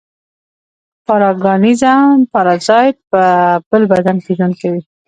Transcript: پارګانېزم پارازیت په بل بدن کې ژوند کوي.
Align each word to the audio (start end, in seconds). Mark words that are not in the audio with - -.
پارګانېزم 1.05 2.13
پارازیت 2.33 2.95
په 3.11 3.21
بل 3.69 3.83
بدن 3.91 4.17
کې 4.23 4.31
ژوند 4.37 4.55
کوي. 4.61 4.81